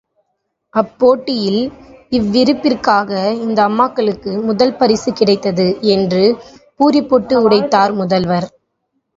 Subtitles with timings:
[0.73, 1.59] அப்போட்டியில்,
[2.11, 3.11] இவ்விரிப்பிற்காக,
[3.41, 6.25] இந்த அம்மாளுக்கு முதற் பரிசு கிடைத்தது என்று
[6.79, 8.49] பூரிப்போடு உரைத்தார் முதல்வர்.